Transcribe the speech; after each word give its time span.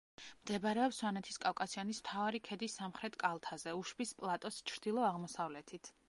მდებარეობს 0.43 0.99
სვანეთის 1.01 1.35
კავკასიონის 1.41 1.99
მთავარი 2.03 2.41
ქედის 2.47 2.77
სამხრეთ 2.79 3.17
კალთაზე, 3.25 3.73
უშბის 3.81 4.15
პლატოს 4.23 4.57
ჩრდილო-აღმოსავლეთით. 4.71 5.91